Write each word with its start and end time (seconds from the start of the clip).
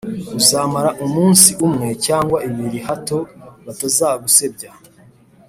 uzamare 0.39 0.89
umunsi 1.05 1.49
umwe 1.65 1.87
cyangwa 2.05 2.37
ibiri 2.47 2.79
hato 2.87 3.17
batazagusebya, 3.65 4.71